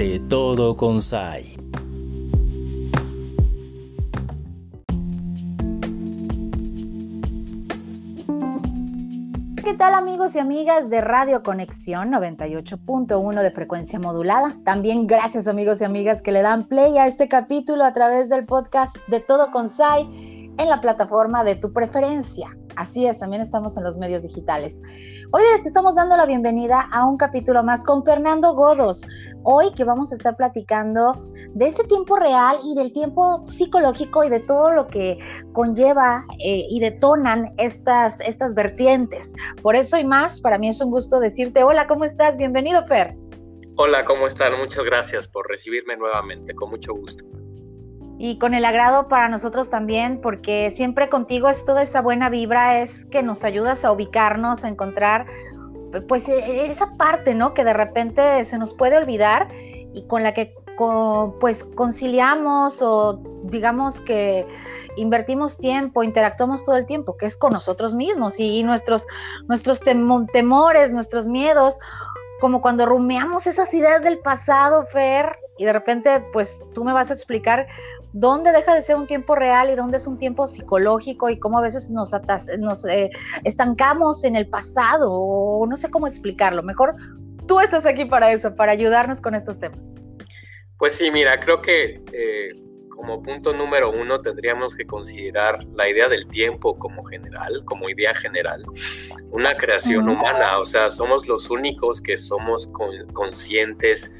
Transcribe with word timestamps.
de 0.00 0.18
Todo 0.18 0.78
con 0.78 1.02
Sai. 1.02 1.58
¿Qué 9.62 9.74
tal 9.76 9.92
amigos 9.92 10.34
y 10.34 10.38
amigas 10.38 10.88
de 10.88 11.02
Radio 11.02 11.42
Conexión 11.42 12.10
98.1 12.12 13.42
de 13.42 13.50
frecuencia 13.50 13.98
modulada? 13.98 14.56
También 14.64 15.06
gracias 15.06 15.46
amigos 15.46 15.82
y 15.82 15.84
amigas 15.84 16.22
que 16.22 16.32
le 16.32 16.40
dan 16.40 16.66
play 16.66 16.96
a 16.96 17.06
este 17.06 17.28
capítulo 17.28 17.84
a 17.84 17.92
través 17.92 18.30
del 18.30 18.46
podcast 18.46 18.96
de 19.08 19.20
Todo 19.20 19.50
con 19.50 19.68
Sai 19.68 20.50
en 20.58 20.68
la 20.70 20.80
plataforma 20.80 21.44
de 21.44 21.56
tu 21.56 21.74
preferencia. 21.74 22.48
Así 22.76 23.06
es, 23.06 23.18
también 23.18 23.42
estamos 23.42 23.76
en 23.76 23.84
los 23.84 23.98
medios 23.98 24.22
digitales. 24.22 24.80
Hoy 25.32 25.42
les 25.52 25.66
estamos 25.66 25.94
dando 25.94 26.16
la 26.16 26.26
bienvenida 26.26 26.88
a 26.92 27.06
un 27.06 27.16
capítulo 27.16 27.62
más 27.62 27.84
con 27.84 28.04
Fernando 28.04 28.54
Godos. 28.54 29.06
Hoy 29.42 29.72
que 29.74 29.84
vamos 29.84 30.12
a 30.12 30.16
estar 30.16 30.36
platicando 30.36 31.18
de 31.54 31.66
ese 31.66 31.84
tiempo 31.84 32.16
real 32.16 32.58
y 32.64 32.74
del 32.74 32.92
tiempo 32.92 33.46
psicológico 33.46 34.24
y 34.24 34.28
de 34.28 34.40
todo 34.40 34.70
lo 34.70 34.86
que 34.88 35.18
conlleva 35.52 36.24
eh, 36.44 36.66
y 36.68 36.80
detonan 36.80 37.52
estas, 37.58 38.20
estas 38.20 38.54
vertientes. 38.54 39.34
Por 39.62 39.76
eso 39.76 39.98
y 39.98 40.04
más, 40.04 40.40
para 40.40 40.58
mí 40.58 40.68
es 40.68 40.80
un 40.80 40.90
gusto 40.90 41.20
decirte, 41.20 41.64
hola, 41.64 41.86
¿cómo 41.86 42.04
estás? 42.04 42.36
Bienvenido, 42.36 42.84
Fer. 42.86 43.16
Hola, 43.76 44.04
¿cómo 44.04 44.26
están? 44.26 44.58
Muchas 44.58 44.84
gracias 44.84 45.26
por 45.26 45.48
recibirme 45.48 45.96
nuevamente, 45.96 46.54
con 46.54 46.70
mucho 46.70 46.92
gusto 46.92 47.24
y 48.22 48.36
con 48.36 48.52
el 48.52 48.66
agrado 48.66 49.08
para 49.08 49.30
nosotros 49.30 49.70
también, 49.70 50.20
porque 50.20 50.70
siempre 50.70 51.08
contigo 51.08 51.48
es 51.48 51.64
toda 51.64 51.82
esa 51.82 52.02
buena 52.02 52.28
vibra, 52.28 52.82
es 52.82 53.06
que 53.06 53.22
nos 53.22 53.44
ayudas 53.44 53.82
a 53.82 53.92
ubicarnos, 53.92 54.62
a 54.62 54.68
encontrar 54.68 55.24
pues 56.06 56.28
e, 56.28 56.38
e, 56.38 56.70
esa 56.70 56.92
parte, 56.98 57.32
¿no? 57.32 57.54
Que 57.54 57.64
de 57.64 57.72
repente 57.72 58.44
se 58.44 58.58
nos 58.58 58.74
puede 58.74 58.98
olvidar 58.98 59.48
y 59.94 60.06
con 60.06 60.22
la 60.22 60.34
que 60.34 60.54
pues 61.40 61.64
conciliamos 61.64 62.82
o 62.82 63.22
digamos 63.44 64.02
que 64.02 64.46
invertimos 64.96 65.56
tiempo, 65.56 66.02
interactuamos 66.02 66.66
todo 66.66 66.76
el 66.76 66.84
tiempo, 66.84 67.16
que 67.16 67.24
es 67.24 67.38
con 67.38 67.54
nosotros 67.54 67.94
mismos 67.94 68.38
y, 68.38 68.62
nuestros, 68.62 69.06
nuestros 69.48 69.80
temores, 69.80 70.92
nuestros 70.92 71.26
miedos, 71.26 71.78
como 72.38 72.60
cuando 72.60 72.84
rumeamos 72.84 73.46
esas 73.46 73.72
ideas 73.72 74.02
del 74.04 74.18
pasado, 74.18 74.84
Fer, 74.86 75.38
y 75.56 75.64
de 75.64 75.72
repente 75.72 76.24
pues 76.34 76.62
tú 76.74 76.84
me 76.84 76.92
vas 76.92 77.10
a 77.10 77.14
explicar 77.14 77.66
dónde 78.12 78.52
deja 78.52 78.74
de 78.74 78.82
ser 78.82 78.96
un 78.96 79.06
tiempo 79.06 79.34
real 79.34 79.70
y 79.70 79.74
dónde 79.74 79.96
es 79.96 80.06
un 80.06 80.18
tiempo 80.18 80.46
psicológico 80.46 81.30
y 81.30 81.38
cómo 81.38 81.58
a 81.58 81.62
veces 81.62 81.90
nos, 81.90 82.12
nos 82.58 82.84
eh, 82.86 83.10
estancamos 83.44 84.24
en 84.24 84.36
el 84.36 84.48
pasado 84.48 85.12
o 85.12 85.66
no 85.66 85.76
sé 85.76 85.90
cómo 85.90 86.06
explicarlo. 86.06 86.62
Mejor 86.62 86.94
tú 87.46 87.60
estás 87.60 87.86
aquí 87.86 88.04
para 88.04 88.32
eso, 88.32 88.54
para 88.54 88.72
ayudarnos 88.72 89.20
con 89.20 89.34
estos 89.34 89.58
temas. 89.58 89.80
Pues 90.78 90.94
sí, 90.94 91.10
mira, 91.10 91.38
creo 91.40 91.60
que 91.60 92.02
eh, 92.12 92.54
como 92.88 93.22
punto 93.22 93.52
número 93.52 93.90
uno 93.90 94.18
tendríamos 94.18 94.74
que 94.74 94.86
considerar 94.86 95.64
la 95.74 95.88
idea 95.88 96.08
del 96.08 96.26
tiempo 96.26 96.78
como 96.78 97.04
general, 97.04 97.64
como 97.64 97.88
idea 97.88 98.14
general, 98.14 98.64
una 99.30 99.56
creación 99.56 100.08
humana, 100.08 100.58
o 100.58 100.64
sea, 100.64 100.90
somos 100.90 101.26
los 101.26 101.50
únicos 101.50 102.02
que 102.02 102.16
somos 102.16 102.70
conscientes 103.12 104.10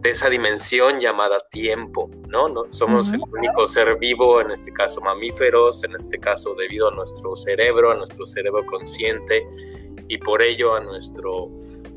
de 0.00 0.10
esa 0.10 0.30
dimensión 0.30 0.98
llamada 0.98 1.40
tiempo, 1.50 2.10
¿no? 2.26 2.48
¿No? 2.48 2.64
Somos 2.70 3.12
el 3.12 3.20
único 3.20 3.66
ser 3.66 3.98
vivo, 3.98 4.40
en 4.40 4.50
este 4.50 4.72
caso 4.72 5.02
mamíferos, 5.02 5.84
en 5.84 5.94
este 5.94 6.18
caso 6.18 6.54
debido 6.54 6.88
a 6.88 6.94
nuestro 6.94 7.36
cerebro, 7.36 7.90
a 7.90 7.96
nuestro 7.96 8.24
cerebro 8.24 8.64
consciente 8.64 9.46
y 10.08 10.16
por 10.16 10.40
ello 10.40 10.74
a 10.74 10.80
nuestro, 10.80 11.50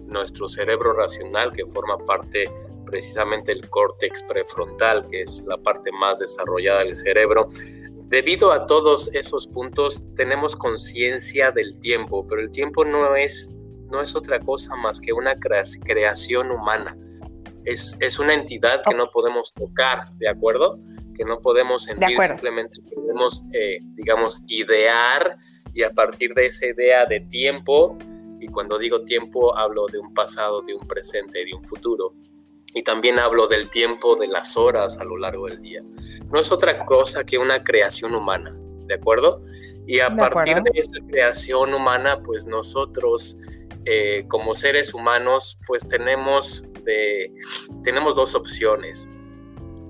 nuestro 0.06 0.50
cerebro 0.50 0.92
racional 0.92 1.54
que 1.54 1.66
forma 1.66 1.98
parte 1.98 2.52
precisamente 2.86 3.56
del 3.56 3.70
córtex 3.70 4.24
prefrontal, 4.24 5.08
que 5.08 5.22
es 5.22 5.42
la 5.48 5.58
parte 5.58 5.92
más 5.94 6.20
desarrollada 6.20 6.84
del 6.84 6.98
cerebro. 6.98 7.50
Debido 8.10 8.52
a 8.52 8.66
todos 8.66 9.10
esos 9.16 9.48
puntos 9.48 10.04
tenemos 10.16 10.58
conciencia 10.58 11.52
del 11.52 11.80
tiempo, 11.80 12.28
pero 12.28 12.42
el 12.42 12.52
tiempo 12.52 12.84
no 12.84 13.16
es, 13.16 13.50
no 13.90 14.02
es 14.02 14.14
otra 14.14 14.42
cosa 14.42 14.76
más 14.76 15.00
que 15.00 15.14
una 15.14 15.36
creación 15.40 16.52
humana 16.52 16.98
es, 17.66 18.20
una 18.20 18.34
entidad 18.34 18.82
que 18.88 18.96
no 18.96 19.10
podemos 19.10 19.54
tocar, 19.54 20.10
¿de 20.16 20.30
acuerdo? 20.30 20.80
Que 21.16 21.26
no 21.26 21.40
podemos 21.40 21.84
sentir, 21.84 22.18
simplemente 22.18 22.82
podemos, 22.94 23.44
eh, 23.54 23.80
digamos, 23.96 24.42
idear 24.48 25.38
y 25.74 25.84
a 25.84 25.92
partir 25.92 26.34
de 26.34 26.48
esa 26.48 26.68
idea 26.68 27.06
de 27.06 27.22
tiempo, 27.22 27.98
y 28.40 28.48
cuando 28.48 28.78
digo 28.78 29.04
tiempo 29.04 29.58
hablo 29.58 29.88
de 29.88 30.00
un 30.00 30.14
pasado, 30.14 30.62
de 30.62 30.74
un 30.74 30.88
presente, 30.88 31.46
de 31.46 31.54
un 31.54 31.64
futuro, 31.64 32.14
y 32.74 32.84
también 32.84 33.20
hablo 33.20 33.48
del 33.48 33.70
tiempo 33.70 34.16
de 34.16 34.28
las 34.28 34.58
horas 34.58 34.98
a 34.98 35.04
lo 35.04 35.18
largo 35.18 35.48
del 35.48 35.62
día. 35.62 35.82
No 36.32 36.40
es 36.40 36.52
otra 36.52 36.86
cosa 36.86 37.24
que 37.24 37.38
una 37.38 37.64
creación 37.64 38.16
humana, 38.16 38.56
¿de 38.88 38.96
acuerdo? 38.96 39.42
Y 39.86 40.00
a 40.00 40.16
partir 40.16 40.62
de 40.62 40.72
esa 40.80 41.00
creación 41.08 41.74
humana, 41.74 42.22
pues 42.24 42.48
nosotros 42.48 43.38
eh, 43.86 44.26
como 44.28 44.56
seres 44.56 44.94
humanos, 44.94 45.60
pues 45.68 45.88
tenemos 45.88 46.66
tenemos 47.84 48.16
dos 48.16 48.36
opciones. 48.36 49.08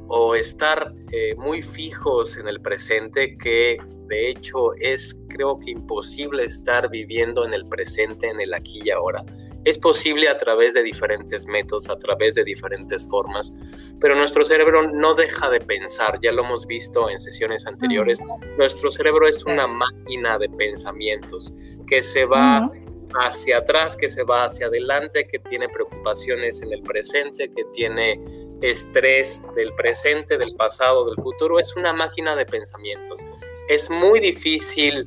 O 0.07 0.35
estar 0.35 0.93
eh, 1.11 1.33
muy 1.37 1.61
fijos 1.61 2.37
en 2.37 2.47
el 2.47 2.61
presente, 2.61 3.37
que 3.37 3.77
de 4.07 4.29
hecho 4.29 4.73
es 4.75 5.19
creo 5.29 5.59
que 5.59 5.71
imposible 5.71 6.43
estar 6.43 6.89
viviendo 6.89 7.45
en 7.45 7.53
el 7.53 7.65
presente, 7.65 8.29
en 8.29 8.39
el 8.39 8.53
aquí 8.53 8.81
y 8.83 8.91
ahora. 8.91 9.23
Es 9.65 9.79
posible 9.79 10.27
a 10.27 10.37
través 10.37 10.73
de 10.73 10.83
diferentes 10.83 11.45
métodos, 11.45 11.89
a 11.89 11.97
través 11.97 12.35
de 12.35 12.43
diferentes 12.43 13.07
formas, 13.07 13.53
pero 13.99 14.13
nuestro 14.13 14.43
cerebro 14.43 14.91
no 14.91 15.15
deja 15.15 15.49
de 15.49 15.61
pensar, 15.61 16.19
ya 16.21 16.33
lo 16.33 16.43
hemos 16.43 16.67
visto 16.67 17.09
en 17.09 17.17
sesiones 17.17 17.65
anteriores, 17.65 18.19
nuestro 18.57 18.91
cerebro 18.91 19.25
es 19.25 19.45
una 19.45 19.65
máquina 19.67 20.37
de 20.37 20.49
pensamientos 20.49 21.53
que 21.87 22.03
se 22.03 22.25
va 22.25 22.69
hacia 23.19 23.57
atrás, 23.57 23.95
que 23.95 24.09
se 24.09 24.23
va 24.23 24.45
hacia 24.45 24.67
adelante, 24.67 25.23
que 25.23 25.39
tiene 25.39 25.69
preocupaciones 25.69 26.61
en 26.61 26.73
el 26.73 26.81
presente, 26.81 27.51
que 27.51 27.65
tiene 27.73 28.19
estrés 28.61 29.41
del 29.55 29.73
presente, 29.75 30.37
del 30.37 30.55
pasado, 30.55 31.05
del 31.05 31.15
futuro. 31.15 31.59
Es 31.59 31.75
una 31.75 31.93
máquina 31.93 32.35
de 32.35 32.45
pensamientos. 32.45 33.21
Es 33.67 33.89
muy 33.89 34.19
difícil 34.19 35.05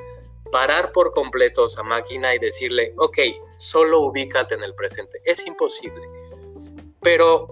parar 0.51 0.93
por 0.93 1.13
completo 1.13 1.67
esa 1.67 1.83
máquina 1.83 2.35
y 2.35 2.39
decirle, 2.39 2.95
ok, 2.97 3.19
solo 3.57 4.01
ubícate 4.01 4.55
en 4.55 4.63
el 4.63 4.75
presente. 4.75 5.21
Es 5.25 5.47
imposible. 5.47 6.03
Pero, 7.01 7.49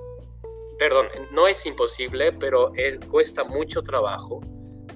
perdón, 0.79 1.09
no 1.31 1.49
es 1.49 1.65
imposible, 1.67 2.33
pero 2.33 2.73
cuesta 3.11 3.45
mucho 3.45 3.83
trabajo. 3.83 4.41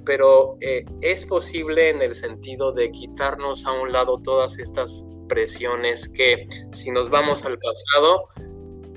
Pero 0.09 0.57
eh, 0.63 0.87
es 1.03 1.27
posible 1.27 1.91
en 1.91 2.01
el 2.01 2.15
sentido 2.15 2.73
de 2.73 2.91
quitarnos 2.91 3.67
a 3.67 3.73
un 3.73 3.93
lado 3.93 4.17
todas 4.17 4.59
estas 4.59 5.05
presiones 5.29 6.09
que 6.09 6.49
si 6.73 6.91
nos 6.91 7.11
vamos 7.11 7.45
al 7.45 7.59
pasado, 7.59 8.31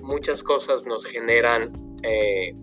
muchas 0.02 0.42
cosas 0.42 0.86
nos 0.86 1.06
generan 1.06 1.74
eh, 2.02 2.54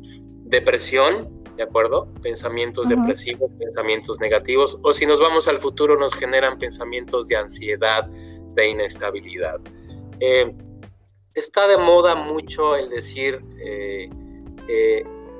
depresión, 0.44 1.44
¿de 1.58 1.62
acuerdo? 1.62 2.08
Pensamientos 2.22 2.88
depresivos, 2.88 3.50
pensamientos 3.58 4.18
negativos, 4.18 4.78
o 4.82 4.94
si 4.94 5.04
nos 5.04 5.20
vamos 5.20 5.46
al 5.46 5.58
futuro 5.58 5.98
nos 5.98 6.14
generan 6.14 6.58
pensamientos 6.58 7.28
de 7.28 7.36
ansiedad, 7.36 8.06
de 8.06 8.66
inestabilidad. 8.66 9.58
Eh, 10.20 10.54
está 11.34 11.68
de 11.68 11.76
moda 11.76 12.14
mucho 12.14 12.76
el 12.76 12.88
decir, 12.88 13.44
eh, 13.62 14.08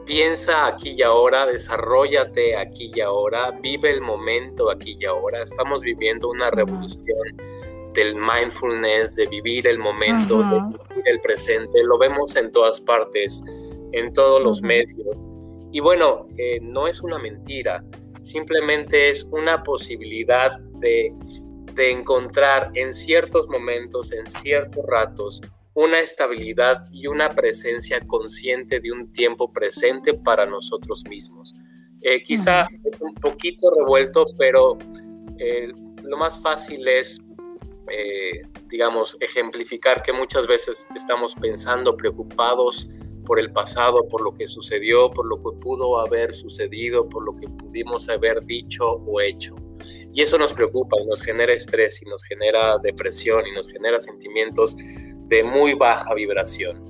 piensa 0.09 0.67
aquí 0.67 0.95
y 0.97 1.03
ahora, 1.03 1.45
desarrollate 1.45 2.57
aquí 2.57 2.91
y 2.95 3.01
ahora, 3.01 3.51
vive 3.51 3.91
el 3.91 4.01
momento 4.01 4.71
aquí 4.71 4.97
y 4.99 5.05
ahora. 5.05 5.43
Estamos 5.43 5.83
viviendo 5.83 6.31
una 6.31 6.51
revolución 6.51 7.37
del 7.93 8.17
mindfulness, 8.17 9.17
de 9.17 9.27
vivir 9.27 9.67
el 9.67 9.79
momento, 9.79 10.39
de 10.39 10.61
vivir 10.63 11.03
el 11.05 11.21
presente, 11.21 11.85
lo 11.85 11.99
vemos 11.99 12.35
en 12.37 12.51
todas 12.51 12.81
partes, 12.81 13.43
en 13.93 14.13
todos 14.15 14.43
los 14.43 14.63
medios. 14.63 15.29
Y 15.73 15.81
bueno, 15.81 16.27
eh, 16.39 16.59
no 16.63 16.89
es 16.89 17.03
una 17.03 17.19
mentira, 17.19 17.85
simplemente 18.23 19.11
es 19.11 19.25
una 19.25 19.63
posibilidad 19.63 20.59
de, 20.81 21.13
de 21.75 21.91
encontrar 21.91 22.71
en 22.75 22.95
ciertos 22.95 23.47
momentos, 23.49 24.13
en 24.13 24.27
ciertos 24.27 24.87
ratos, 24.87 25.43
una 25.75 26.01
estabilidad 26.01 26.87
y 26.93 27.07
una 27.07 27.31
presencia 27.31 28.01
consciente 28.07 28.81
de 28.81 28.93
un 28.93 29.13
tiempo 29.13 29.53
presente 29.53 30.15
para 30.15 30.47
nosotros 30.47 31.05
mismos. 31.09 31.55
Eh, 32.01 32.23
quizá 32.23 32.67
es 32.85 33.01
un 33.01 33.15
poquito 33.15 33.71
revuelto, 33.77 34.25
pero 34.37 34.79
eh, 35.39 35.73
lo 36.03 36.17
más 36.17 36.41
fácil 36.41 36.87
es 36.87 37.25
eh, 37.91 38.43
digamos, 38.69 39.17
ejemplificar 39.21 40.03
que 40.03 40.13
muchas 40.13 40.47
veces 40.47 40.87
estamos 40.95 41.35
pensando, 41.35 41.97
preocupados 41.97 42.91
por 43.25 43.41
el 43.41 43.51
pasado, 43.51 44.07
por 44.09 44.21
lo 44.21 44.35
que 44.37 44.47
sucedió, 44.47 45.11
por 45.11 45.27
lo 45.27 45.37
que 45.37 45.59
pudo 45.59 45.99
haber 45.99 46.35
sucedido, 46.35 47.09
por 47.09 47.25
lo 47.25 47.37
que 47.37 47.49
pudimos 47.49 48.09
haber 48.09 48.45
dicho 48.45 48.87
o 48.87 49.21
hecho. 49.21 49.57
Y 50.13 50.23
eso 50.23 50.37
nos 50.37 50.53
preocupa 50.53 50.97
y 51.01 51.07
nos 51.07 51.23
genera 51.23 51.53
estrés 51.53 52.03
y 52.03 52.07
nos 52.07 52.25
genera 52.25 52.79
depresión 52.79 53.47
y 53.47 53.53
nos 53.53 53.69
genera 53.69 54.01
sentimientos 54.01 54.77
de 55.29 55.45
muy 55.45 55.75
baja 55.75 56.15
vibración. 56.15 56.89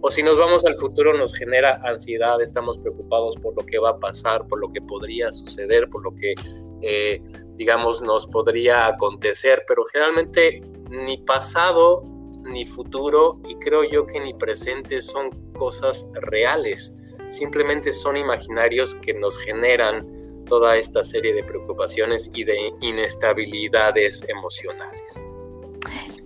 O 0.00 0.10
si 0.10 0.22
nos 0.22 0.36
vamos 0.36 0.64
al 0.66 0.76
futuro 0.76 1.16
nos 1.16 1.34
genera 1.34 1.80
ansiedad, 1.84 2.40
estamos 2.40 2.78
preocupados 2.78 3.36
por 3.36 3.54
lo 3.56 3.64
que 3.64 3.78
va 3.78 3.90
a 3.90 3.96
pasar, 3.96 4.46
por 4.48 4.58
lo 4.58 4.72
que 4.72 4.80
podría 4.80 5.30
suceder, 5.30 5.88
por 5.88 6.02
lo 6.02 6.14
que, 6.14 6.34
eh, 6.82 7.22
digamos, 7.54 8.02
nos 8.02 8.26
podría 8.26 8.86
acontecer, 8.86 9.64
pero 9.66 9.84
generalmente 9.84 10.62
ni 10.90 11.18
pasado 11.18 12.02
ni 12.44 12.64
futuro 12.64 13.40
y 13.48 13.54
creo 13.56 13.84
yo 13.84 14.06
que 14.06 14.18
ni 14.18 14.34
presente 14.34 15.00
son 15.00 15.30
cosas 15.52 16.08
reales, 16.14 16.92
simplemente 17.30 17.92
son 17.92 18.16
imaginarios 18.16 18.96
que 18.96 19.14
nos 19.14 19.38
generan 19.38 20.44
toda 20.46 20.76
esta 20.76 21.04
serie 21.04 21.32
de 21.32 21.44
preocupaciones 21.44 22.30
y 22.34 22.44
de 22.44 22.72
inestabilidades 22.80 24.24
emocionales. 24.28 25.22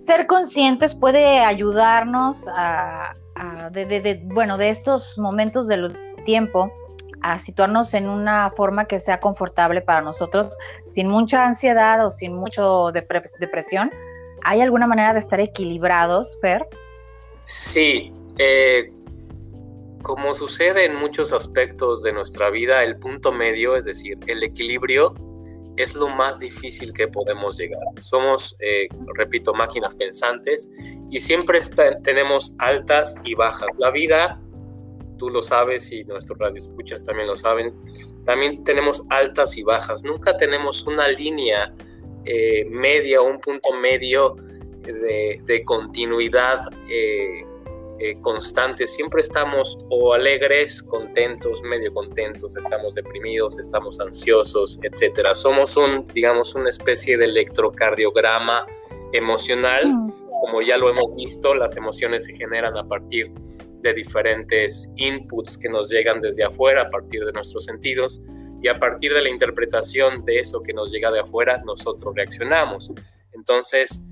Ser 0.07 0.25
conscientes 0.25 0.95
puede 0.95 1.39
ayudarnos 1.39 2.47
a, 2.55 3.13
bueno, 4.23 4.57
de 4.57 4.69
estos 4.69 5.17
momentos 5.17 5.67
del 5.67 5.93
tiempo 6.23 6.71
a 7.19 7.37
situarnos 7.37 7.93
en 7.93 8.07
una 8.07 8.49
forma 8.55 8.85
que 8.85 8.99
sea 8.99 9.19
confortable 9.19 9.81
para 9.81 9.99
nosotros, 9.99 10.57
sin 10.87 11.09
mucha 11.09 11.45
ansiedad 11.45 12.05
o 12.05 12.09
sin 12.09 12.33
mucho 12.33 12.93
depresión. 12.93 13.91
¿Hay 14.43 14.61
alguna 14.61 14.87
manera 14.87 15.11
de 15.11 15.19
estar 15.19 15.41
equilibrados, 15.41 16.39
Fer? 16.39 16.65
Sí, 17.43 18.13
eh, 18.37 18.93
como 20.03 20.33
sucede 20.35 20.85
en 20.85 20.95
muchos 20.95 21.33
aspectos 21.33 22.01
de 22.01 22.13
nuestra 22.13 22.49
vida, 22.49 22.81
el 22.85 22.95
punto 22.95 23.33
medio, 23.33 23.75
es 23.75 23.83
decir, 23.83 24.17
el 24.27 24.41
equilibrio, 24.41 25.13
es 25.77 25.95
lo 25.95 26.09
más 26.09 26.39
difícil 26.39 26.91
que 26.91 27.07
podemos 27.07 27.57
llegar. 27.57 27.83
Somos, 28.01 28.55
eh, 28.59 28.87
repito, 29.15 29.53
máquinas 29.53 29.95
pensantes 29.95 30.71
y 31.09 31.19
siempre 31.19 31.59
tenemos 32.03 32.53
altas 32.57 33.15
y 33.23 33.35
bajas. 33.35 33.69
La 33.77 33.91
vida, 33.91 34.41
tú 35.17 35.29
lo 35.29 35.41
sabes 35.41 35.91
y 35.91 36.03
nuestros 36.03 36.37
radioescuchas 36.39 37.03
también 37.03 37.27
lo 37.27 37.37
saben, 37.37 37.73
también 38.25 38.63
tenemos 38.63 39.03
altas 39.09 39.55
y 39.57 39.63
bajas. 39.63 40.03
Nunca 40.03 40.35
tenemos 40.35 40.83
una 40.85 41.07
línea 41.07 41.73
eh, 42.25 42.65
media 42.69 43.21
o 43.21 43.25
un 43.25 43.39
punto 43.39 43.71
medio 43.73 44.35
de, 44.93 45.63
continuidad 45.65 46.59
eh, 46.89 47.45
eh, 47.99 48.19
constante. 48.21 48.87
Siempre 48.87 49.21
estamos 49.21 49.77
o 49.89 50.13
alegres, 50.13 50.83
contentos, 50.83 51.61
medio 51.63 51.93
contentos, 51.93 52.55
estamos 52.55 52.95
deprimidos, 52.95 53.59
estamos 53.59 53.99
ansiosos, 53.99 54.79
etcétera. 54.81 55.33
Somos 55.33 55.75
un, 55.77 56.07
digamos, 56.07 56.55
una 56.55 56.69
especie 56.69 57.17
de 57.17 57.25
electrocardiograma 57.25 58.65
emocional. 59.13 59.93
Mm. 59.93 60.13
Como 60.41 60.61
ya 60.61 60.77
lo 60.77 60.89
hemos 60.89 61.15
visto, 61.15 61.55
las 61.55 61.75
emociones 61.77 62.25
se 62.25 62.35
generan 62.35 62.77
a 62.77 62.87
partir 62.87 63.31
de 63.81 63.93
diferentes 63.93 64.89
inputs 64.95 65.57
que 65.57 65.69
nos 65.69 65.89
llegan 65.89 66.21
desde 66.21 66.43
afuera, 66.43 66.83
a 66.83 66.89
partir 66.89 67.25
de 67.25 67.31
nuestros 67.31 67.65
sentidos, 67.65 68.21
y 68.61 68.67
a 68.69 68.79
partir 68.79 69.13
de 69.13 69.21
la 69.21 69.29
interpretación 69.29 70.25
de 70.25 70.39
eso 70.39 70.61
que 70.61 70.73
nos 70.73 70.91
llega 70.91 71.11
de 71.11 71.19
afuera, 71.19 71.61
nosotros 71.65 72.13
reaccionamos. 72.15 72.91
Entonces, 73.33 74.03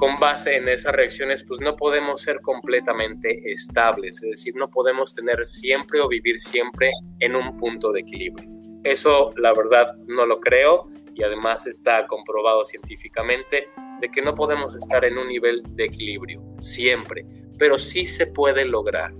con 0.00 0.18
base 0.18 0.56
en 0.56 0.66
esas 0.66 0.94
reacciones, 0.94 1.44
pues 1.46 1.60
no 1.60 1.76
podemos 1.76 2.22
ser 2.22 2.40
completamente 2.40 3.52
estables, 3.52 4.22
es 4.22 4.30
decir, 4.30 4.56
no 4.56 4.70
podemos 4.70 5.14
tener 5.14 5.44
siempre 5.44 6.00
o 6.00 6.08
vivir 6.08 6.40
siempre 6.40 6.90
en 7.18 7.36
un 7.36 7.58
punto 7.58 7.92
de 7.92 8.00
equilibrio. 8.00 8.48
Eso, 8.82 9.34
la 9.36 9.52
verdad, 9.52 9.94
no 10.06 10.24
lo 10.24 10.40
creo 10.40 10.88
y 11.14 11.22
además 11.22 11.66
está 11.66 12.06
comprobado 12.06 12.64
científicamente 12.64 13.68
de 14.00 14.10
que 14.10 14.22
no 14.22 14.34
podemos 14.34 14.74
estar 14.74 15.04
en 15.04 15.18
un 15.18 15.28
nivel 15.28 15.62
de 15.68 15.84
equilibrio 15.84 16.42
siempre, 16.58 17.26
pero 17.58 17.76
sí 17.76 18.06
se 18.06 18.26
puede 18.26 18.64
lograr. 18.64 19.12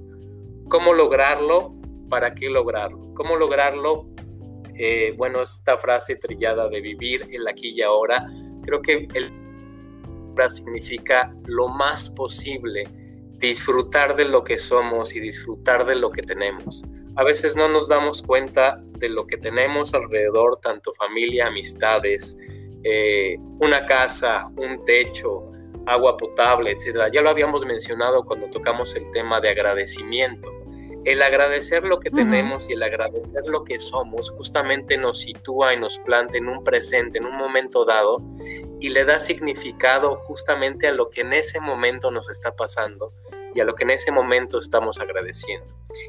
¿Cómo 0.70 0.94
lograrlo? 0.94 1.74
¿Para 2.08 2.34
qué 2.34 2.48
lograrlo? 2.48 3.12
¿Cómo 3.12 3.36
lograrlo? 3.36 4.08
Eh, 4.78 5.12
bueno, 5.14 5.42
esta 5.42 5.76
frase 5.76 6.16
trillada 6.16 6.70
de 6.70 6.80
vivir 6.80 7.28
el 7.30 7.46
aquí 7.46 7.68
y 7.68 7.82
ahora, 7.82 8.24
creo 8.64 8.80
que 8.80 9.06
el 9.12 9.39
significa 10.48 11.34
lo 11.44 11.68
más 11.68 12.08
posible 12.08 12.88
disfrutar 13.38 14.16
de 14.16 14.26
lo 14.26 14.44
que 14.44 14.58
somos 14.58 15.16
y 15.16 15.20
disfrutar 15.20 15.86
de 15.86 15.96
lo 15.96 16.10
que 16.10 16.22
tenemos. 16.22 16.84
A 17.16 17.24
veces 17.24 17.56
no 17.56 17.68
nos 17.68 17.88
damos 17.88 18.22
cuenta 18.22 18.80
de 18.98 19.08
lo 19.08 19.26
que 19.26 19.36
tenemos 19.36 19.94
alrededor, 19.94 20.58
tanto 20.60 20.92
familia, 20.92 21.46
amistades, 21.46 22.38
eh, 22.84 23.36
una 23.58 23.84
casa, 23.84 24.46
un 24.56 24.84
techo, 24.84 25.50
agua 25.86 26.16
potable, 26.16 26.70
etc. 26.70 27.10
Ya 27.12 27.22
lo 27.22 27.30
habíamos 27.30 27.66
mencionado 27.66 28.24
cuando 28.24 28.48
tocamos 28.48 28.94
el 28.94 29.10
tema 29.10 29.40
de 29.40 29.50
agradecimiento. 29.50 30.59
El 31.04 31.22
agradecer 31.22 31.84
lo 31.84 31.98
que 31.98 32.10
tenemos 32.10 32.68
y 32.68 32.74
el 32.74 32.82
agradecer 32.82 33.46
lo 33.46 33.64
que 33.64 33.78
somos 33.78 34.30
justamente 34.30 34.98
nos 34.98 35.20
sitúa 35.20 35.72
y 35.72 35.80
nos 35.80 35.98
planta 35.98 36.36
en 36.36 36.48
un 36.48 36.62
presente, 36.62 37.18
en 37.18 37.24
un 37.24 37.36
momento 37.36 37.86
dado, 37.86 38.22
y 38.80 38.90
le 38.90 39.04
da 39.04 39.18
significado 39.18 40.16
justamente 40.16 40.86
a 40.88 40.92
lo 40.92 41.08
que 41.08 41.22
en 41.22 41.32
ese 41.32 41.58
momento 41.60 42.10
nos 42.10 42.28
está 42.28 42.54
pasando 42.54 43.14
y 43.54 43.60
a 43.60 43.64
lo 43.64 43.74
que 43.74 43.84
en 43.84 43.90
ese 43.90 44.12
momento 44.12 44.58
estamos 44.58 45.00
agradeciendo. 45.00 45.66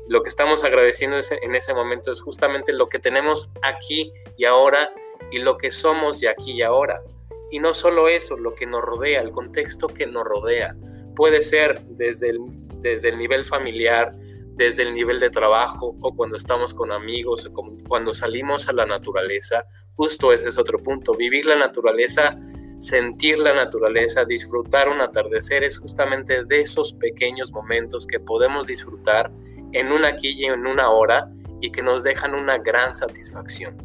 Lo 0.07 0.21
que 0.23 0.29
estamos 0.29 0.63
agradeciendo 0.63 1.17
en 1.41 1.55
ese 1.55 1.73
momento 1.73 2.11
es 2.11 2.21
justamente 2.21 2.73
lo 2.73 2.87
que 2.87 2.99
tenemos 2.99 3.49
aquí 3.61 4.13
y 4.37 4.45
ahora 4.45 4.93
y 5.31 5.39
lo 5.39 5.57
que 5.57 5.71
somos 5.71 6.19
de 6.19 6.29
aquí 6.29 6.51
y 6.51 6.61
ahora. 6.61 7.01
Y 7.49 7.59
no 7.59 7.73
solo 7.73 8.07
eso, 8.07 8.37
lo 8.37 8.55
que 8.55 8.65
nos 8.65 8.81
rodea, 8.81 9.21
el 9.21 9.31
contexto 9.31 9.87
que 9.87 10.07
nos 10.07 10.23
rodea. 10.25 10.75
Puede 11.15 11.43
ser 11.43 11.81
desde 11.81 12.29
el, 12.29 12.39
desde 12.77 13.09
el 13.09 13.17
nivel 13.17 13.43
familiar, 13.43 14.13
desde 14.61 14.83
el 14.83 14.93
nivel 14.93 15.19
de 15.19 15.31
trabajo 15.31 15.95
o 16.01 16.13
cuando 16.15 16.35
estamos 16.35 16.75
con 16.75 16.91
amigos 16.91 17.47
o 17.47 17.51
cuando 17.87 18.13
salimos 18.13 18.69
a 18.69 18.73
la 18.73 18.85
naturaleza. 18.85 19.63
Justo 19.95 20.31
ese 20.31 20.49
es 20.49 20.57
otro 20.59 20.77
punto. 20.77 21.15
Vivir 21.15 21.47
la 21.47 21.55
naturaleza, 21.55 22.37
sentir 22.77 23.39
la 23.39 23.55
naturaleza, 23.55 24.23
disfrutar 24.23 24.87
un 24.87 25.01
atardecer 25.01 25.63
es 25.63 25.79
justamente 25.79 26.43
de 26.43 26.59
esos 26.59 26.93
pequeños 26.93 27.51
momentos 27.51 28.05
que 28.05 28.19
podemos 28.19 28.67
disfrutar 28.67 29.31
en 29.73 29.91
una 29.91 30.09
aquí 30.09 30.29
y 30.29 30.45
en 30.45 30.67
una 30.67 30.91
hora 30.91 31.27
y 31.59 31.71
que 31.71 31.81
nos 31.81 32.03
dejan 32.03 32.35
una 32.35 32.59
gran 32.59 32.93
satisfacción. 32.93 33.75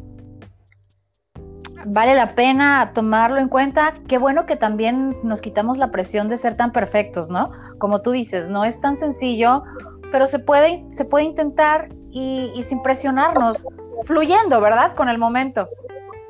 Vale 1.87 2.13
la 2.13 2.35
pena 2.35 2.91
tomarlo 2.93 3.37
en 3.37 3.47
cuenta. 3.47 3.95
Qué 4.07 4.19
bueno 4.19 4.45
que 4.45 4.57
también 4.57 5.17
nos 5.23 5.41
quitamos 5.41 5.79
la 5.79 5.89
presión 5.89 6.29
de 6.29 6.37
ser 6.37 6.55
tan 6.55 6.71
perfectos, 6.71 7.31
¿no? 7.31 7.51
Como 7.79 8.01
tú 8.01 8.11
dices, 8.11 8.49
no 8.49 8.65
es 8.65 8.79
tan 8.81 8.97
sencillo 8.97 9.63
pero 10.11 10.27
se 10.27 10.39
puede, 10.39 10.85
se 10.89 11.05
puede 11.05 11.25
intentar 11.25 11.89
y, 12.11 12.61
sin 12.63 12.81
presionarnos, 12.81 13.67
fluyendo, 14.03 14.59
¿verdad? 14.61 14.95
Con 14.95 15.09
el 15.09 15.17
momento. 15.17 15.69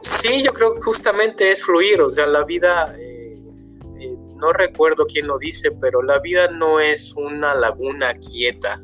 Sí, 0.01 0.43
yo 0.43 0.53
creo 0.53 0.73
que 0.73 0.81
justamente 0.81 1.51
es 1.51 1.63
fluir, 1.63 2.01
o 2.01 2.11
sea, 2.11 2.25
la 2.25 2.43
vida, 2.43 2.93
eh, 2.97 3.39
eh, 3.99 4.15
no 4.35 4.51
recuerdo 4.51 5.05
quién 5.05 5.27
lo 5.27 5.37
dice, 5.37 5.71
pero 5.71 6.01
la 6.01 6.19
vida 6.19 6.49
no 6.49 6.79
es 6.79 7.13
una 7.13 7.55
laguna 7.55 8.13
quieta, 8.13 8.81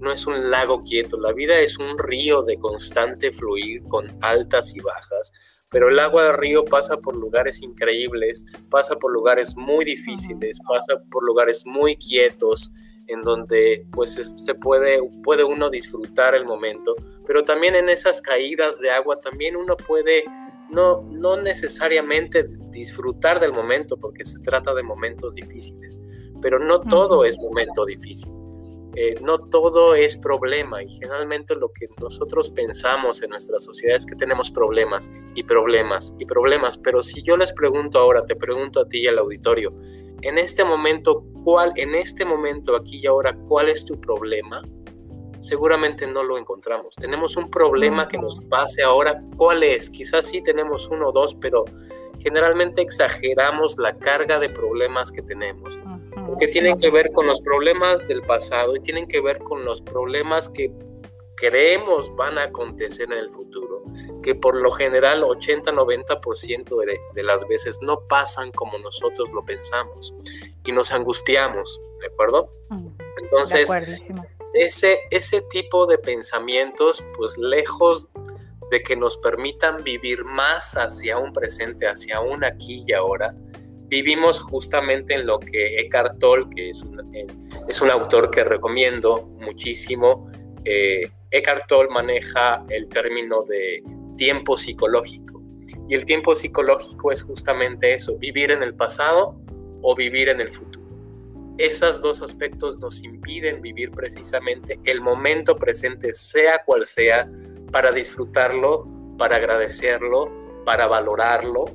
no 0.00 0.12
es 0.12 0.26
un 0.26 0.50
lago 0.50 0.80
quieto, 0.82 1.18
la 1.18 1.32
vida 1.32 1.58
es 1.58 1.78
un 1.78 1.98
río 1.98 2.42
de 2.42 2.58
constante 2.58 3.32
fluir 3.32 3.82
con 3.88 4.16
altas 4.22 4.74
y 4.74 4.80
bajas, 4.80 5.32
pero 5.70 5.88
el 5.88 5.98
agua 5.98 6.24
del 6.24 6.36
río 6.36 6.64
pasa 6.64 6.96
por 6.98 7.16
lugares 7.16 7.60
increíbles, 7.62 8.44
pasa 8.70 8.96
por 8.96 9.12
lugares 9.12 9.56
muy 9.56 9.84
difíciles, 9.84 10.58
pasa 10.68 11.00
por 11.10 11.24
lugares 11.24 11.64
muy 11.66 11.96
quietos, 11.96 12.70
en 13.06 13.22
donde 13.22 13.86
pues 13.92 14.34
se 14.36 14.54
puede, 14.54 14.98
puede 15.22 15.44
uno 15.44 15.70
disfrutar 15.70 16.34
el 16.34 16.44
momento, 16.44 16.94
pero 17.26 17.44
también 17.44 17.74
en 17.74 17.88
esas 17.88 18.20
caídas 18.20 18.78
de 18.80 18.90
agua 18.90 19.20
también 19.20 19.56
uno 19.56 19.76
puede 19.76 20.24
no, 20.70 21.02
no 21.10 21.36
necesariamente 21.36 22.44
disfrutar 22.70 23.40
del 23.40 23.52
momento, 23.52 23.96
porque 23.96 24.24
se 24.24 24.38
trata 24.40 24.74
de 24.74 24.82
momentos 24.82 25.34
difíciles, 25.34 26.00
pero 26.40 26.58
no 26.58 26.80
todo 26.80 27.24
es 27.24 27.36
momento 27.38 27.84
difícil. 27.84 28.30
Eh, 28.96 29.16
no 29.20 29.38
todo 29.38 29.96
es 29.96 30.16
problema 30.16 30.80
y 30.80 30.88
generalmente 30.88 31.56
lo 31.56 31.72
que 31.72 31.88
nosotros 32.00 32.52
pensamos 32.52 33.24
en 33.24 33.30
nuestra 33.30 33.58
sociedad 33.58 33.96
es 33.96 34.06
que 34.06 34.14
tenemos 34.14 34.52
problemas 34.52 35.10
y 35.34 35.42
problemas 35.42 36.14
y 36.20 36.26
problemas, 36.26 36.78
pero 36.78 37.02
si 37.02 37.20
yo 37.20 37.36
les 37.36 37.52
pregunto 37.52 37.98
ahora, 37.98 38.24
te 38.24 38.36
pregunto 38.36 38.80
a 38.80 38.88
ti 38.88 38.98
y 38.98 39.08
al 39.08 39.18
auditorio, 39.18 39.74
en 40.22 40.38
este 40.38 40.64
momento, 40.64 41.24
¿cuál, 41.44 41.72
en 41.76 41.94
este 41.94 42.24
momento, 42.24 42.76
aquí 42.76 43.00
y 43.02 43.06
ahora, 43.06 43.36
cuál 43.48 43.68
es 43.68 43.84
tu 43.84 44.00
problema? 44.00 44.62
Seguramente 45.40 46.06
no 46.06 46.22
lo 46.22 46.38
encontramos. 46.38 46.94
Tenemos 46.94 47.36
un 47.36 47.50
problema 47.50 48.08
que 48.08 48.16
nos 48.16 48.40
pase 48.40 48.82
ahora. 48.82 49.22
¿Cuál 49.36 49.62
es? 49.62 49.90
Quizás 49.90 50.26
sí 50.26 50.42
tenemos 50.42 50.88
uno 50.88 51.08
o 51.08 51.12
dos, 51.12 51.34
pero 51.34 51.64
generalmente 52.18 52.80
exageramos 52.80 53.76
la 53.76 53.98
carga 53.98 54.38
de 54.38 54.48
problemas 54.48 55.12
que 55.12 55.20
tenemos. 55.20 55.78
Porque 56.26 56.48
tienen 56.48 56.78
que 56.78 56.90
ver 56.90 57.10
con 57.12 57.26
los 57.26 57.42
problemas 57.42 58.08
del 58.08 58.22
pasado 58.22 58.74
y 58.74 58.80
tienen 58.80 59.06
que 59.06 59.20
ver 59.20 59.40
con 59.40 59.66
los 59.66 59.82
problemas 59.82 60.48
que 60.48 60.72
creemos 61.36 62.14
van 62.16 62.38
a 62.38 62.44
acontecer 62.44 63.12
en 63.12 63.18
el 63.18 63.30
futuro, 63.30 63.84
que 64.24 64.34
por 64.34 64.56
lo 64.56 64.70
general 64.70 65.22
80-90% 65.22 66.80
de, 66.80 66.98
de 67.12 67.22
las 67.22 67.46
veces 67.46 67.80
no 67.82 68.08
pasan 68.08 68.52
como 68.52 68.78
nosotros 68.78 69.28
lo 69.34 69.44
pensamos 69.44 70.14
y 70.64 70.72
nos 70.72 70.92
angustiamos, 70.92 71.78
¿de 72.00 72.06
acuerdo? 72.06 72.50
Entonces, 73.22 73.68
ese, 74.54 75.00
ese 75.10 75.42
tipo 75.42 75.84
de 75.84 75.98
pensamientos, 75.98 77.04
pues 77.18 77.36
lejos 77.36 78.08
de 78.70 78.82
que 78.82 78.96
nos 78.96 79.18
permitan 79.18 79.84
vivir 79.84 80.24
más 80.24 80.72
hacia 80.72 81.18
un 81.18 81.34
presente, 81.34 81.86
hacia 81.86 82.20
un 82.20 82.44
aquí 82.44 82.82
y 82.86 82.94
ahora, 82.94 83.34
vivimos 83.88 84.40
justamente 84.40 85.12
en 85.12 85.26
lo 85.26 85.38
que 85.38 85.80
Eckhart 85.80 86.18
Tolle, 86.18 86.46
que 86.56 86.70
es 86.70 86.80
un, 86.80 87.14
eh, 87.14 87.26
es 87.68 87.82
un 87.82 87.90
autor 87.90 88.30
que 88.30 88.42
recomiendo 88.42 89.26
muchísimo, 89.38 90.32
eh, 90.64 91.10
Eckhart 91.30 91.66
Tolle 91.66 91.90
maneja 91.90 92.64
el 92.70 92.88
término 92.88 93.44
de 93.44 93.82
tiempo 94.16 94.56
psicológico. 94.56 95.42
Y 95.88 95.94
el 95.94 96.04
tiempo 96.04 96.34
psicológico 96.34 97.12
es 97.12 97.22
justamente 97.22 97.94
eso, 97.94 98.16
vivir 98.16 98.50
en 98.50 98.62
el 98.62 98.74
pasado 98.74 99.36
o 99.82 99.94
vivir 99.94 100.28
en 100.28 100.40
el 100.40 100.50
futuro. 100.50 100.84
Esos 101.58 102.00
dos 102.00 102.20
aspectos 102.22 102.78
nos 102.78 103.02
impiden 103.04 103.62
vivir 103.62 103.92
precisamente 103.92 104.80
el 104.84 105.00
momento 105.00 105.56
presente, 105.56 106.12
sea 106.12 106.64
cual 106.64 106.86
sea, 106.86 107.30
para 107.70 107.92
disfrutarlo, 107.92 108.88
para 109.18 109.36
agradecerlo, 109.36 110.30
para 110.64 110.86
valorarlo. 110.86 111.66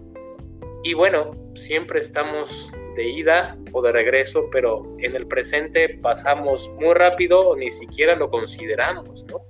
Y 0.83 0.93
bueno, 0.93 1.31
siempre 1.55 1.99
estamos 1.99 2.73
de 2.95 3.07
ida 3.07 3.57
o 3.71 3.81
de 3.81 3.91
regreso, 3.91 4.49
pero 4.51 4.95
en 4.99 5.15
el 5.15 5.27
presente 5.27 5.99
pasamos 6.01 6.69
muy 6.79 6.93
rápido 6.93 7.49
o 7.49 7.55
ni 7.55 7.71
siquiera 7.71 8.15
lo 8.15 8.29
consideramos, 8.29 9.25
¿no? 9.27 9.41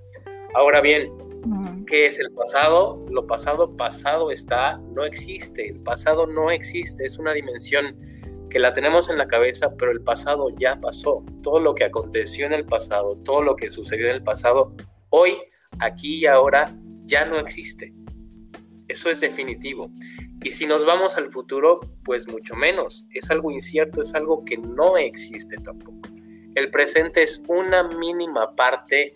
Ahora 0.53 0.81
bien, 0.81 1.11
¿qué 1.89 2.05
es 2.05 2.19
el 2.19 2.31
pasado? 2.31 3.03
Lo 3.09 3.25
pasado, 3.25 3.75
pasado 3.75 4.31
está, 4.31 4.77
no 4.77 5.03
existe. 5.03 5.67
El 5.67 5.79
pasado 5.79 6.27
no 6.27 6.51
existe, 6.51 7.03
es 7.03 7.17
una 7.17 7.33
dimensión 7.33 7.97
que 8.49 8.59
la 8.59 8.73
tenemos 8.73 9.09
en 9.09 9.17
la 9.17 9.27
cabeza, 9.27 9.75
pero 9.75 9.91
el 9.91 10.01
pasado 10.01 10.49
ya 10.57 10.79
pasó. 10.79 11.25
Todo 11.41 11.59
lo 11.59 11.73
que 11.73 11.85
aconteció 11.85 12.45
en 12.45 12.53
el 12.53 12.65
pasado, 12.65 13.17
todo 13.17 13.41
lo 13.41 13.55
que 13.55 13.71
sucedió 13.71 14.07
en 14.07 14.15
el 14.15 14.23
pasado, 14.23 14.75
hoy 15.09 15.37
aquí 15.79 16.17
y 16.17 16.25
ahora 16.27 16.75
ya 17.05 17.25
no 17.25 17.37
existe. 17.37 17.91
Eso 18.87 19.09
es 19.09 19.19
definitivo. 19.19 19.91
Y 20.43 20.51
si 20.51 20.67
nos 20.67 20.85
vamos 20.85 21.17
al 21.17 21.31
futuro, 21.31 21.79
pues 22.03 22.27
mucho 22.27 22.55
menos. 22.55 23.05
Es 23.11 23.31
algo 23.31 23.49
incierto, 23.51 24.01
es 24.01 24.13
algo 24.13 24.45
que 24.45 24.57
no 24.57 24.97
existe 24.97 25.57
tampoco. 25.57 26.07
El 26.53 26.69
presente 26.69 27.23
es 27.23 27.43
una 27.47 27.83
mínima 27.83 28.55
parte 28.55 29.15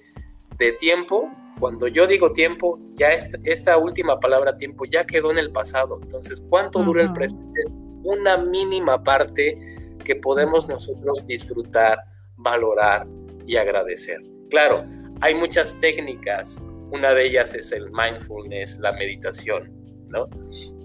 de 0.58 0.72
tiempo. 0.74 1.32
Cuando 1.60 1.88
yo 1.88 2.08
digo 2.08 2.34
tiempo, 2.34 2.80
ya 2.96 3.10
esta, 3.12 3.78
última 3.78 4.20
palabra 4.20 4.58
tiempo 4.58 4.86
ya 4.86 5.06
quedó 5.06 5.32
en 5.32 5.38
el 5.38 5.52
pasado. 5.52 6.00
Entonces, 6.02 6.44
¿cuánto 6.50 6.84
dura 6.84 7.04
el 7.04 7.14
presente? 7.14 7.64
Una 8.04 8.38
mínima 8.38 9.04
parte 9.04 9.58
que 10.04 10.16
podemos 10.16 10.68
nosotros 10.68 11.26
disfrutar, 11.26 12.00
valorar 12.36 13.08
y 13.46 13.56
agradecer. 13.56 14.22
Claro, 14.50 14.86
hay 15.22 15.36
muchas 15.36 15.80
técnicas, 15.80 16.62
una 16.92 17.14
de 17.14 17.26
ellas 17.26 17.56
es 17.56 17.72
el 17.72 17.90
mindfulness, 17.92 18.80
la 18.80 18.92
meditación, 18.92 19.72
¿no? 20.10 20.28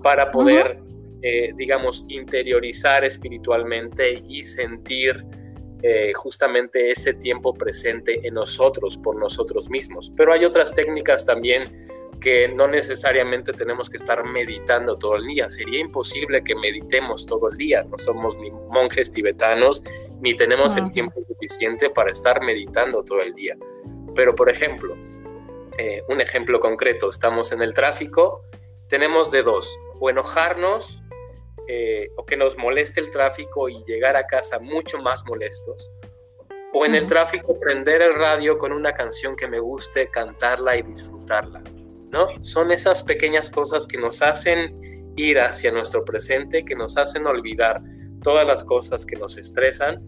Para 0.02 0.30
poder, 0.30 0.80
eh, 1.22 1.52
digamos, 1.56 2.04
interiorizar 2.08 3.04
espiritualmente 3.04 4.22
y 4.28 4.42
sentir 4.42 5.26
eh, 5.82 6.12
justamente 6.14 6.90
ese 6.90 7.14
tiempo 7.14 7.54
presente 7.54 8.26
en 8.26 8.34
nosotros, 8.34 8.96
por 8.96 9.16
nosotros 9.16 9.70
mismos. 9.70 10.12
Pero 10.16 10.32
hay 10.32 10.44
otras 10.44 10.74
técnicas 10.74 11.24
también 11.24 11.86
que 12.20 12.48
no 12.48 12.66
necesariamente 12.66 13.52
tenemos 13.52 13.88
que 13.88 13.96
estar 13.96 14.24
meditando 14.24 14.98
todo 14.98 15.16
el 15.16 15.26
día. 15.26 15.48
Sería 15.48 15.78
imposible 15.78 16.42
que 16.42 16.54
meditemos 16.54 17.26
todo 17.26 17.48
el 17.48 17.56
día. 17.56 17.84
No 17.84 17.96
somos 17.96 18.36
ni 18.38 18.50
monjes 18.50 19.10
tibetanos, 19.10 19.84
ni 20.20 20.34
tenemos 20.34 20.76
el 20.76 20.90
tiempo 20.90 21.22
suficiente 21.26 21.90
para 21.90 22.10
estar 22.10 22.42
meditando 22.42 23.04
todo 23.04 23.20
el 23.22 23.32
día. 23.34 23.56
Pero, 24.14 24.34
por 24.34 24.50
ejemplo, 24.50 24.96
eh, 25.78 26.02
un 26.08 26.20
ejemplo 26.20 26.58
concreto, 26.58 27.08
estamos 27.08 27.52
en 27.52 27.62
el 27.62 27.72
tráfico, 27.72 28.42
tenemos 28.88 29.30
de 29.30 29.44
dos, 29.44 29.78
o 30.00 30.10
enojarnos 30.10 31.04
eh, 31.68 32.08
o 32.16 32.24
que 32.24 32.36
nos 32.36 32.56
moleste 32.56 32.98
el 33.00 33.10
tráfico 33.10 33.68
y 33.68 33.84
llegar 33.84 34.16
a 34.16 34.26
casa 34.26 34.58
mucho 34.58 34.98
más 34.98 35.24
molestos, 35.26 35.92
o 36.72 36.86
en 36.86 36.94
el 36.94 37.06
tráfico 37.06 37.60
prender 37.60 38.02
el 38.02 38.14
radio 38.14 38.58
con 38.58 38.72
una 38.72 38.92
canción 38.94 39.36
que 39.36 39.48
me 39.48 39.58
guste, 39.58 40.08
cantarla 40.08 40.76
y 40.76 40.82
disfrutarla, 40.82 41.62
¿no? 42.10 42.42
Son 42.42 42.72
esas 42.72 43.02
pequeñas 43.02 43.50
cosas 43.50 43.86
que 43.86 43.98
nos 43.98 44.22
hacen 44.22 45.12
ir 45.16 45.40
hacia 45.40 45.70
nuestro 45.70 46.04
presente, 46.04 46.64
que 46.64 46.74
nos 46.74 46.96
hacen 46.96 47.26
olvidar 47.26 47.82
todas 48.22 48.46
las 48.46 48.64
cosas 48.64 49.04
que 49.04 49.16
nos 49.16 49.36
estresan 49.36 50.02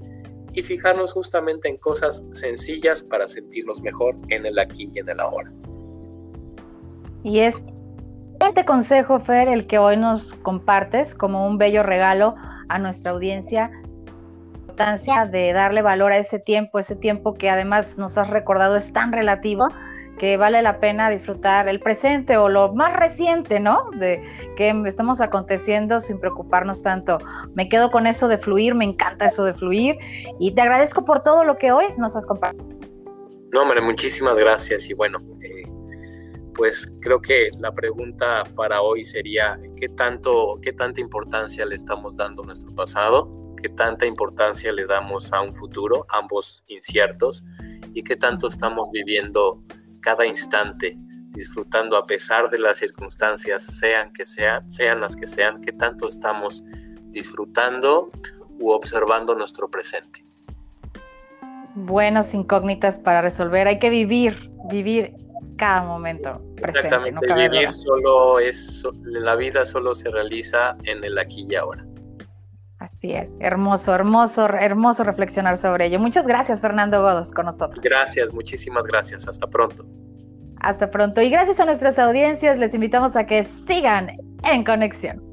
y 0.53 0.63
fijarnos 0.63 1.13
justamente 1.13 1.69
en 1.69 1.77
cosas 1.77 2.25
sencillas 2.33 3.03
para 3.03 3.29
sentirnos 3.29 3.83
mejor 3.83 4.17
en 4.29 4.47
el 4.47 4.59
aquí 4.59 4.89
y 4.95 4.99
en 4.99 5.09
el 5.09 5.21
ahora. 5.21 5.51
Y 7.23 7.41
es 7.41 7.63
este 8.51 8.65
consejo, 8.65 9.21
Fer, 9.21 9.47
el 9.47 9.69
que 9.69 9.79
hoy 9.79 9.97
nos 9.97 10.35
compartes 10.35 11.15
como 11.15 11.47
un 11.47 11.57
bello 11.57 11.85
regalo 11.85 12.35
a 12.69 12.81
nuestra 12.81 13.13
audiencia, 13.13 13.71
la 13.71 14.59
importancia 14.59 15.25
de 15.25 15.53
darle 15.53 15.83
valor 15.83 16.13
a 16.13 16.19
ese 16.19 16.41
tiempo, 16.41 16.81
ese 16.81 16.97
tiempo 16.97 17.35
que 17.35 17.49
además 17.49 17.97
nos 17.97 18.19
has 18.19 18.29
recordado 18.29 18.77
es 18.77 18.93
tan 18.93 19.13
relativo 19.13 19.69
que 20.19 20.37
vale 20.37 20.63
la 20.63 20.81
pena 20.81 21.11
disfrutar 21.11 21.69
el 21.69 21.79
presente 21.79 22.39
o 22.39 22.49
lo 22.49 22.75
más 22.75 22.93
reciente, 22.93 23.61
¿no? 23.61 23.89
De 23.97 24.21
que 24.57 24.71
estamos 24.85 25.21
aconteciendo 25.21 26.01
sin 26.01 26.19
preocuparnos 26.19 26.83
tanto. 26.83 27.19
Me 27.55 27.69
quedo 27.69 27.93
con 27.93 28.09
eso 28.09 28.27
de 28.27 28.37
fluir, 28.37 28.75
me 28.75 28.85
encanta 28.85 29.27
eso 29.27 29.45
de 29.45 29.55
fluir 29.55 29.97
y 30.41 30.51
te 30.57 30.61
agradezco 30.61 31.05
por 31.05 31.23
todo 31.23 31.45
lo 31.45 31.57
que 31.57 31.71
hoy 31.71 31.85
nos 31.99 32.17
has 32.17 32.27
compartido. 32.27 32.67
No, 33.53 33.63
hombre, 33.63 33.81
muchísimas 33.81 34.37
gracias 34.37 34.91
y 34.91 34.95
bueno, 34.95 35.19
pues 36.55 36.93
creo 37.01 37.21
que 37.21 37.51
la 37.59 37.73
pregunta 37.73 38.45
para 38.55 38.83
hoy 38.83 39.05
sería 39.05 39.59
¿qué 39.77 39.89
tanto, 39.89 40.59
qué 40.63 40.73
tanta 40.73 41.01
importancia 41.01 41.65
le 41.65 41.75
estamos 41.75 42.17
dando 42.17 42.43
a 42.43 42.47
nuestro 42.47 42.75
pasado? 42.75 43.55
¿Qué 43.61 43.69
tanta 43.69 44.07
importancia 44.07 44.73
le 44.73 44.87
damos 44.87 45.33
a 45.33 45.41
un 45.43 45.53
futuro, 45.55 46.07
ambos 46.09 46.65
inciertos? 46.67 47.45
¿Y 47.93 48.03
qué 48.03 48.17
tanto 48.17 48.49
estamos 48.49 48.89
viviendo 48.93 49.63
cada 50.01 50.27
instante, 50.27 50.97
disfrutando 51.33 51.97
a 51.97 52.07
pesar 52.07 52.51
de 52.51 52.59
las 52.59 52.79
circunstancias, 52.79 53.65
sean 53.65 54.13
que 54.13 54.27
sean, 54.27 54.71
sean 54.71 55.01
las 55.01 55.15
que 55.15 55.27
sean, 55.27 55.61
que 55.61 55.73
tanto 55.73 56.09
estamos 56.09 56.65
disfrutando 57.11 58.11
u 58.59 58.71
observando 58.71 59.35
nuestro 59.35 59.71
presente. 59.71 60.25
Buenas 61.75 62.35
incógnitas 62.35 62.99
para 62.99 63.23
resolver. 63.23 63.69
Hay 63.69 63.79
que 63.79 63.91
vivir, 63.91 64.51
vivir 64.69 65.15
cada 65.57 65.83
momento 65.83 66.41
presente. 66.57 66.89
Exactamente, 66.89 67.35
vivir 67.35 67.73
solo 67.73 68.39
es, 68.39 68.87
la 69.03 69.37
vida 69.37 69.65
solo 69.67 69.95
se 69.95 70.11
realiza 70.11 70.77
en 70.85 71.05
el 71.05 71.19
aquí 71.19 71.47
y 71.49 71.55
ahora. 71.55 71.85
Así 72.79 73.13
es, 73.13 73.37
hermoso, 73.41 73.95
hermoso, 73.95 74.49
hermoso 74.49 75.05
reflexionar 75.05 75.59
sobre 75.59 75.87
ello. 75.87 76.01
Muchas 76.01 76.27
gracias, 76.27 76.63
Fernando 76.63 77.03
Godos, 77.03 77.31
con 77.31 77.45
nosotros. 77.47 77.85
Gracias, 77.85 78.33
muchísimas 78.33 78.87
gracias. 78.87 79.29
Hasta 79.29 79.47
pronto. 79.47 79.85
Hasta 80.61 80.89
pronto. 80.89 81.21
Y 81.21 81.29
gracias 81.29 81.61
a 81.61 81.67
nuestras 81.67 81.99
audiencias, 81.99 82.59
les 82.59 82.75
invitamos 82.75 83.17
a 83.17 83.27
que 83.27 83.45
sigan 83.45 84.17
en 84.45 84.65
conexión. 84.65 85.30